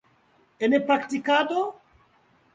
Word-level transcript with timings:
En 0.59 0.77
praktikado? 0.87 1.61